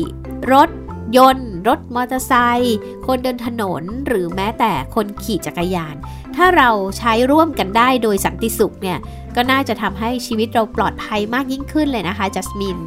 [0.53, 0.69] รถ
[1.17, 5.95] ยนต์ รถมอเตอร์ไซค์คนเดินถนนหรือแม้แต่คนขี่จักรยาน
[6.35, 8.97] ถ้าเราใช้ร่วมกันได้โดยสันติสุขเนี่ย
[9.35, 12.77] ก็น่าจะทำให้ชีวิตเราปลอดภัยมากยิ่งขึ้นเลยนะคะจัสมิน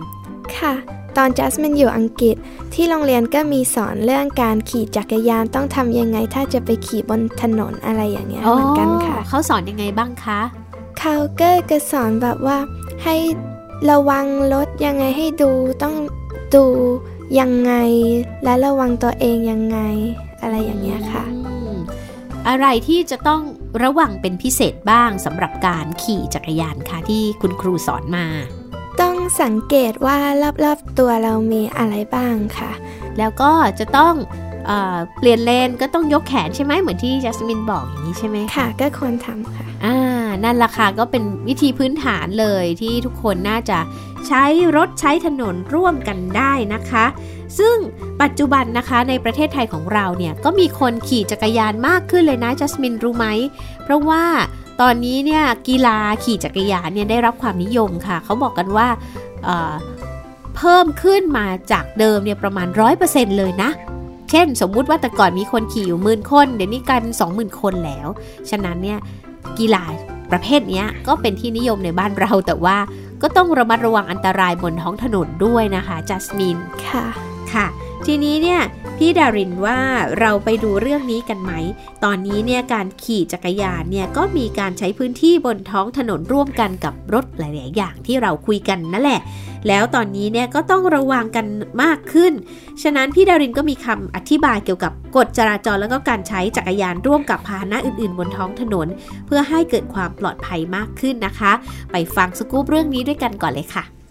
[0.57, 0.75] ค่ะ
[1.17, 2.37] ตอนจัสมินอยู่อังกฤษ
[2.75, 10.41] ที่โรงเรียนก็มีสอนเรื่องการขี่จักรยานต้องทำยังไง ถ้าจะไปขี่บนถนนอะไรอย่างเงี้ยเหมือนกันค่ะ เขาสอนยังไงบ้างคะ
[11.01, 12.59] เขาก็จะสอนแบบว่า
[13.05, 13.17] ให้
[13.91, 15.51] ระวังรถยังไงให้ดู
[15.83, 15.95] ต้อง
[16.55, 16.65] ดู
[17.41, 17.73] ยังไง
[18.45, 19.79] และระวังตัวเองยังไง
[20.43, 21.77] อะไรอย่างเงี้ยค่ะอืม
[22.49, 23.43] อะไรที่จะต้อง
[23.83, 28.27] ระวังเป็นพิเศษบ้างสำหรับการขี่จักรยานคะที่คุณครูสอนมา
[29.01, 30.19] ต้องสังเกตว่า
[30.65, 32.73] รอบๆตัวเรามีอะไรบ้างค่ะ
[33.19, 34.15] แล้วก็จะต้อง
[34.67, 43.79] เออเปลี่ยนเลนก็ต้องยกแขนใช่ไหมเหมือนที่จัสมินบอกอย่างนี้ใช่ไหมค่ะ ก็ควรทำค่ะ อ่า นั่นราคาก็เป็นวิธีพื้นฐานเลยที่ทุกคนน่าจะ
[44.27, 44.45] ใช้
[44.77, 47.05] รถใช้ถนนร่วมกันได้นะคะ
[47.59, 47.77] ซึ่ง
[48.23, 53.27] ปัจจุบันนะคะในประเทศไทยของเราเนี่ยก็มีคนขี่จักรยานมากขึ้นเลยนะจัสมินรู้ไหม
[53.85, 54.25] เพราะว่า
[54.81, 58.89] ตอนนี้เนี่ยกีฬาขี่จักรยานเนี่ยได้รับความนิยมค่ะ เขาบอกกันว่า
[59.45, 62.69] เเพิ่มขึ้นมาจากเดิมเนี่ยประมาณ
[63.03, 63.71] 100%เลยนะ
[64.31, 68.09] เช่นสมมุติว่าแต่ก่อนมีคนขี่อยู่หมื่นคน เดี๋ยวนี้กลายเป็น20,000คนแล้ว
[68.51, 68.99] ฉะนั้นเนี่ย
[69.59, 69.83] กีฬา
[70.33, 72.77] ประเภทเนี้ยก็เป็นที่นิยมในบ้านเราแต่ว่า
[73.23, 76.57] ก็ต้องระมัดระวังอันตรายบนท้องถนนด้วยนะคะจัสมิน
[76.89, 77.05] ค่ะ
[77.53, 77.67] ค่ะ
[78.07, 78.61] ทีนี้เนี่ย
[79.05, 79.81] พี่ดารินว่า
[80.21, 81.53] เราไปดูเรื่องนี้กันไหม
[82.05, 89.21] ตอนนี้เนี่ยการขี่จักรยานเนี่ยก็มีการใช้พื้นที่บนท้องถนนร่วมกันกับรถหลาย ๆ อย่างที่เราคุยกันนั่นแหละ
[89.69, 91.47] แล้วตอนนี้เนี่ยก็ต้องระวังกัน
[91.83, 92.33] มากขึ้น
[92.83, 98.89] ฉะนั้นพี่ดารินก็มีคำอธิบายเกี่ยวกับกฎจราจรแล้วก็การใช้จักรยานร่วมกับพาหนะอื่น ๆ บนท้องถนน
[99.27, 101.53] เพื่อให้เกิดความปลอดภัยมากขึ้นนะคะ
[101.93, 104.02] ไปฟังสกู๊ปเรื่องนี้ด้วยกันก่อนเลยค่ะ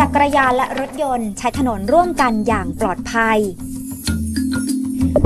[0.00, 3.38] จักรยานและรถยนต์ใช้ถนนร่วมกันอย่างปลอดภัย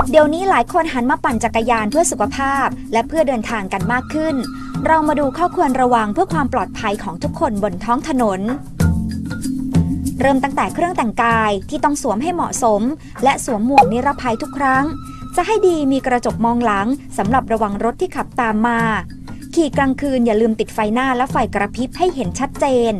[0.09, 4.35] เดี๋ยวนี้หลายคนหันมาปั่นจักรยานเพื่อสุขภาพ และเพื่อเดินทางกันมากขึ้น
[4.87, 8.41] เรามาดูข้อควรระวังเพื่อความปลอดภัยของทุกคนบนท้องถนน
[10.19, 12.81] เริ่มตั้งแต่เครื่องแต่งกายที่ต้องสวมให้เหมาะสม
[13.23, 14.85] และสวมหมวกนิรภัยทุกครั้ง
[15.35, 18.79] จะให้ดีมีกระจกมองหลังสำหรับระวังรถที่ขับตามมา
[19.55, 22.95] ขี่กลางคืนอย่าลืมติดไฟหน้าและไฟกระพริบให้เห็นชัดเจน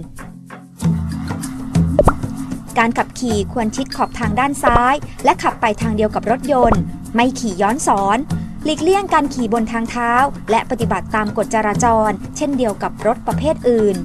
[2.79, 6.81] การขับขี่ควรชิดขอบทางด้านซ้าย และขับไปทางเดียวกับรถยนต์
[7.15, 8.17] ไม่ขี่ย้อนสอน
[8.63, 10.11] หลีกเลี่ยงการขี่บนทางเท้า
[10.51, 13.95] และปฏิบัติตามกฎจราจร เช่นเดียวกับรถประเภทอื่น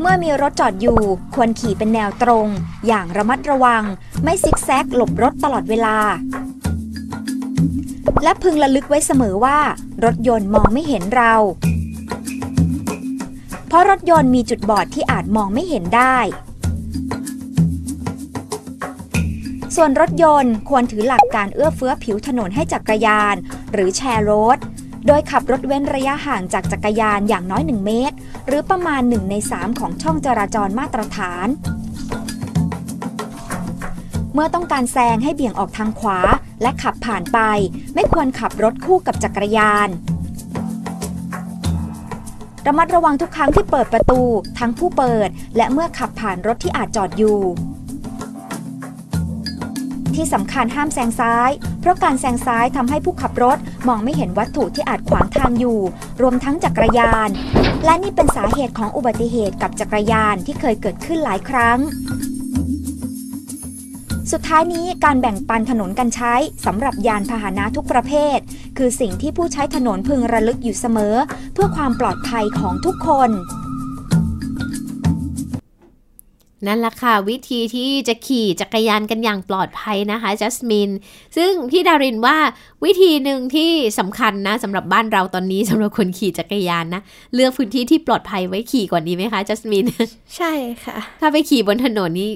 [0.00, 1.00] เมื่อมีรถจอดอยู่
[1.34, 2.46] ควรขี่เป็นแนวตรง
[2.86, 3.82] อย่างระมัดระวัง
[4.24, 5.96] ไม่ซิกแซกหลบรถตลอดเวลา
[8.22, 9.58] และพึงระลึกไว้เสมอว่า
[10.04, 11.34] รถยนต์มองไม่เห็นเรา
[13.68, 16.18] เพราะรถยนต์มีจุดบอดที่อาจมองไม่เห็นได้
[19.76, 23.34] ส่วนรถยนต์ควรถือหลักการเอื้อเฟื้อผิวถนนให้จักรยาน
[23.72, 24.58] หรือแชร์รถ
[25.06, 31.48] โดยขับรถเว้นระยะห่างจากจักรยานอย่างน้อย 1 เมตร หรือประมาณ 1 ใน 3 ของช่องจราจรมาตรฐาน
[34.32, 36.20] เมื่อต้องการแซงให้เบี่ยงออกทางขวา
[36.62, 37.38] และขับผ่านไป
[37.94, 39.88] ไม่ควรขับรถคู่กับจักรยาน
[42.68, 44.20] ระมัดระวังทุกครั้งที่เปิดประตู
[44.58, 47.38] ทั้งผู้เปิด และเมื่อขับผ่านรถที่อาจจอดอยู่
[50.14, 51.50] ที่สำคัญห้ามแซงซ้าย
[51.80, 55.80] เพราะการแซงซ้ายทำให้ผู้ขับรถมองไม่เห็นวัตถุที่อาจขวางทางอยู่
[56.22, 57.28] รวมทั้งจักรยาน
[57.84, 61.78] และนี่เป็นสาเหตุของอุบัติเหตุกับจักรยานที่เคยเกิดขึ้นหลายครั้ง
[64.32, 66.34] สุดท้ายนี้การแบ่งปันถนนกันใช้
[66.66, 68.38] สำหรับยานพาหนะทุกประเภท
[68.78, 71.14] คือสิ่งที่ผู้ใช้ถนนพึงระลึกอยู่เสมอ
[71.54, 73.30] เพื่อความปลอดภัยของทุกคน
[76.66, 80.90] นั่นแหละค่ะ วิธีที่จะขี่จักรยานกันอย่างปลอดภัยนะคะจัสมิน
[81.36, 82.36] ซึ่งพี่ดารินว่า
[82.84, 87.02] วิธีหนึ่งที่สำคัญนะสำหรับบ้านเราตอนนี้สำหรับคนขี่จักรยานนะ
[87.34, 89.84] เลือกพื้นที่ที่ปลอดภัยไว้ขี่ก่อนดีไหมคะจัสมิน
[90.36, 90.52] ใช่
[90.84, 92.30] ค่ะ ถ้าไปขี่บนถนนนี่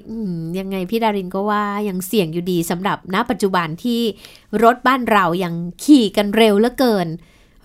[0.58, 4.00] ยังไงพี่ดารินก็ว่ายังเสี่ยงอยู่ดีสำหรับณปัจจุบันที่
[4.62, 5.54] รถบ้านเรายัง
[5.84, 7.08] ขี่กันเร็วเหลือเกิน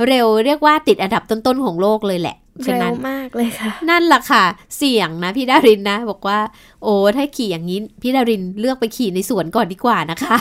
[0.08, 4.44] เร็วเรียกว่าติดอันดับต้นๆของโลกเลยแหละ เร็วมากเลยค่ะ นั่นแหละค่ะ
[4.78, 6.40] เสี่ยงนะพี่ดารินนะ บอกว่า
[6.84, 10.38] โอ้ถ้าขี่อย่างนี้พี่ดารินเลือกไปขี่ในสวนก่อนดีกว่านะคะ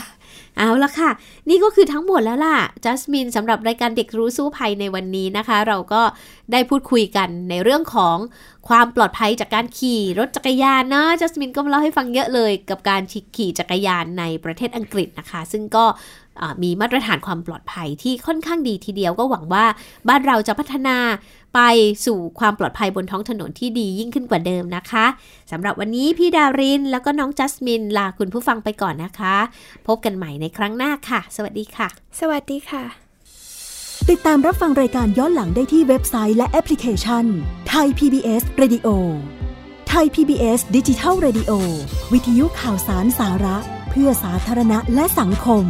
[0.58, 1.10] เอาละค่ะ
[1.48, 6.02] นี่ก็คือทั้งหมดแล้วล่ะจัสมินสำหรับรายการเด็กรู้สู้ภัยในวันนี้นะคะ เราก็
[6.52, 8.16] ได้พูดคุยกันในเรื่องของ
[8.68, 13.02] ความปลอดภัยจากการขี่รถจักรยานนะจัสมินก็มาเล่าให้ฟังเยอะเลย กับการ
[13.36, 15.84] ขี่จักรยานในประเทศอังกฤษนะคะ ซึ่งก็
[16.62, 19.64] มีมาตรฐานความปลอดภัยที่ค่อนข้างดีทีเดียวก็หวังว่า
[20.08, 20.96] บ้านเราจะพัฒนา
[21.54, 21.60] ไป
[22.06, 25.06] สู่ความปลอดภัยบนท้องถนนที่ดียิ่งขึ้นกว่าเดิมนะคะ
[25.50, 29.36] สำหรับวันนี้พี่ดาริน แล้วก็น้องจัสมินลาคุณผู้ฟังไปก่อนนะคะ
[29.86, 31.88] พบกันใหม่ในครั้งหน้าค่ะ สวัสดีค่ะ
[32.20, 32.84] สวัสดีค่ะ
[34.10, 37.24] ติดตามรับฟังรายการย้อนหลังได้ที่เว็บไซต์และแอปพลิเคชัน
[37.68, 38.88] ไทย PBS Radio
[39.88, 41.52] ไทย PBS ดิจิทัล Radio
[42.12, 45.64] วิทยุข่าวสารสาระเพื่อสาธารณะและสังคม